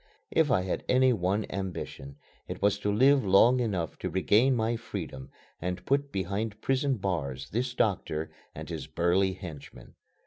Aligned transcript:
If 0.31 0.49
I 0.49 0.63
had 0.63 0.83
any 0.89 1.13
one 1.13 1.45
ambition 1.51 2.15
it 2.47 2.59
was 2.59 2.79
to 2.79 2.91
live 2.91 3.23
long 3.23 3.59
enough 3.59 3.99
to 3.99 4.09
regain 4.09 4.55
my 4.55 4.75
freedom 4.75 5.29
and 5.61 5.85
put 5.85 6.11
behind 6.11 6.59
prison 6.59 6.97
bars 6.97 7.51
this 7.51 7.75
doctor 7.75 8.31
and 8.55 8.67
his 8.67 8.87
burly 8.87 9.33
henchmen. 9.33 9.93